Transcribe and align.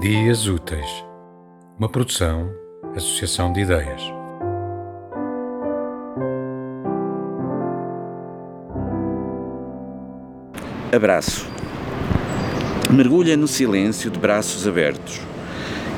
Dias 0.00 0.46
Úteis, 0.46 1.04
uma 1.78 1.86
produção, 1.86 2.50
associação 2.96 3.52
de 3.52 3.60
ideias. 3.60 4.00
Abraço. 10.90 11.46
Mergulha 12.90 13.36
no 13.36 13.46
silêncio 13.46 14.10
de 14.10 14.18
braços 14.18 14.66
abertos. 14.66 15.20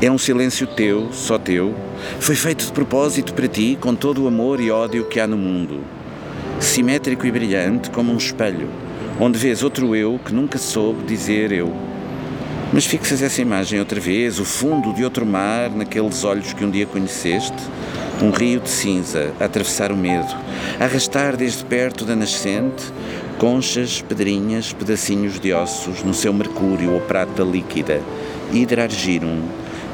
É 0.00 0.10
um 0.10 0.16
silêncio 0.16 0.66
teu, 0.66 1.12
só 1.12 1.38
teu. 1.38 1.74
Foi 2.20 2.34
feito 2.34 2.64
de 2.64 2.72
propósito 2.72 3.34
para 3.34 3.48
ti, 3.48 3.76
com 3.78 3.94
todo 3.94 4.24
o 4.24 4.28
amor 4.28 4.62
e 4.62 4.70
ódio 4.70 5.04
que 5.08 5.20
há 5.20 5.26
no 5.26 5.36
mundo. 5.36 5.84
Simétrico 6.58 7.26
e 7.26 7.30
brilhante 7.30 7.90
como 7.90 8.10
um 8.10 8.16
espelho, 8.16 8.70
onde 9.20 9.38
vês 9.38 9.62
outro 9.62 9.94
eu 9.94 10.18
que 10.24 10.32
nunca 10.32 10.56
soube 10.56 11.04
dizer 11.04 11.52
eu. 11.52 11.70
Mas 12.72 12.86
fixas 12.86 13.20
essa 13.20 13.42
imagem 13.42 13.80
outra 13.80 13.98
vez, 13.98 14.38
o 14.38 14.44
fundo 14.44 14.92
de 14.92 15.02
outro 15.02 15.26
mar, 15.26 15.70
naqueles 15.70 16.22
olhos 16.22 16.52
que 16.52 16.64
um 16.64 16.70
dia 16.70 16.86
conheceste, 16.86 17.56
um 18.22 18.30
rio 18.30 18.60
de 18.60 18.68
cinza 18.68 19.32
a 19.40 19.46
atravessar 19.46 19.90
o 19.90 19.96
medo, 19.96 20.32
a 20.78 20.84
arrastar 20.84 21.36
desde 21.36 21.64
perto 21.64 22.04
da 22.04 22.14
nascente 22.14 22.84
conchas, 23.38 24.02
pedrinhas, 24.02 24.72
pedacinhos 24.72 25.40
de 25.40 25.52
ossos 25.52 26.04
no 26.04 26.14
seu 26.14 26.32
mercúrio 26.32 26.92
ou 26.92 27.00
prata 27.00 27.42
líquida, 27.42 28.00
hidrargirum, 28.52 29.42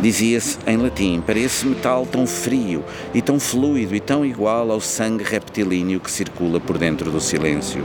dizia-se 0.00 0.58
em 0.66 0.76
latim, 0.76 1.22
para 1.24 1.38
esse 1.38 1.64
metal 1.66 2.04
tão 2.04 2.26
frio 2.26 2.82
e 3.14 3.22
tão 3.22 3.38
fluido 3.38 3.94
e 3.94 4.00
tão 4.00 4.24
igual 4.24 4.72
ao 4.72 4.80
sangue 4.80 5.22
reptilíneo 5.22 6.00
que 6.00 6.10
circula 6.10 6.58
por 6.58 6.76
dentro 6.76 7.10
do 7.12 7.20
silêncio. 7.20 7.84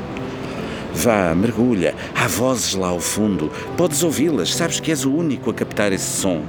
Vá, 0.94 1.34
mergulha. 1.36 1.96
Há 2.16 2.28
vozes 2.28 2.74
lá 2.74 2.88
ao 2.88 3.00
fundo. 3.00 3.52
Podes 3.78 4.04
ouvi-las. 4.04 4.54
Sabes 4.54 4.80
que 4.80 4.92
és 4.92 5.06
o 5.06 5.14
único 5.14 5.50
a 5.50 5.54
captar 5.54 5.94
esse 5.94 6.22
som. 6.22 6.42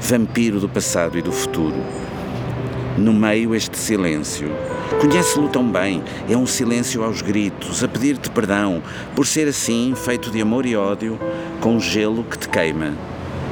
Vampiro 0.00 0.60
do 0.60 0.68
passado 0.68 1.18
e 1.18 1.22
do 1.22 1.32
futuro. 1.32 1.76
No 2.96 3.12
meio, 3.12 3.54
este 3.54 3.76
silêncio. 3.76 4.50
Conhece-lo 5.00 5.48
tão 5.48 5.70
bem. 5.70 6.02
É 6.28 6.36
um 6.36 6.46
silêncio 6.46 7.04
aos 7.04 7.22
gritos, 7.22 7.84
a 7.84 7.88
pedir-te 7.88 8.30
perdão, 8.30 8.82
por 9.14 9.26
ser 9.26 9.46
assim, 9.46 9.94
feito 9.94 10.30
de 10.30 10.40
amor 10.40 10.66
e 10.66 10.74
ódio, 10.74 11.18
com 11.60 11.78
gelo 11.78 12.24
que 12.24 12.38
te 12.38 12.48
queima. 12.48 12.94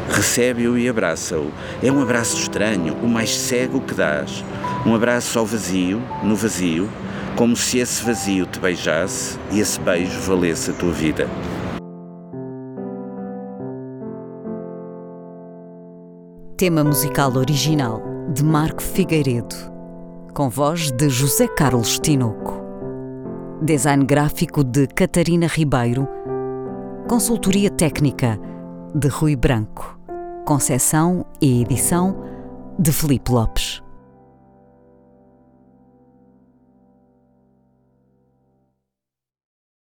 Recebe-o 0.08 0.78
e 0.78 0.88
abraça-o. 0.88 1.50
É 1.82 1.90
um 1.90 2.00
abraço 2.00 2.36
estranho, 2.36 2.96
o 3.02 3.08
mais 3.08 3.36
cego 3.36 3.80
que 3.80 3.94
dás. 3.94 4.44
Um 4.84 4.94
abraço 4.94 5.38
ao 5.38 5.46
vazio, 5.46 6.02
no 6.22 6.34
vazio, 6.34 6.88
como 7.36 7.54
se 7.54 7.78
esse 7.78 8.02
vazio 8.02 8.46
te 8.46 8.58
beijasse 8.58 9.38
e 9.52 9.60
esse 9.60 9.78
beijo 9.80 10.18
valesse 10.22 10.70
a 10.70 10.74
tua 10.74 10.92
vida. 10.92 11.28
Tema 16.56 16.82
musical 16.82 17.36
original 17.36 18.02
de 18.32 18.42
Marco 18.42 18.82
Figueiredo, 18.82 19.54
com 20.32 20.48
voz 20.48 20.90
de 20.90 21.10
José 21.10 21.46
Carlos 21.46 21.98
Tinoco. 21.98 22.64
Design 23.62 24.04
gráfico 24.06 24.64
de 24.64 24.86
Catarina 24.86 25.46
Ribeiro. 25.46 26.08
Consultoria 27.06 27.70
técnica 27.70 28.40
de 28.94 29.08
Rui 29.08 29.36
Branco. 29.36 29.98
Concessão 30.46 31.26
e 31.40 31.60
edição 31.60 32.16
de 32.78 32.90
Felipe 32.92 33.30
Lopes. 33.30 33.85